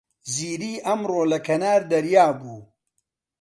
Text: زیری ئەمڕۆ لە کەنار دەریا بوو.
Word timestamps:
زیری 0.33 0.73
ئەمڕۆ 0.85 1.21
لە 1.31 1.37
کەنار 1.47 1.81
دەریا 1.91 2.27
بوو. 2.39 2.57